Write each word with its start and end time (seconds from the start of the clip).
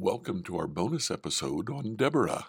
Welcome 0.00 0.44
to 0.44 0.56
our 0.58 0.68
bonus 0.68 1.10
episode 1.10 1.68
on 1.68 1.96
Deborah. 1.96 2.46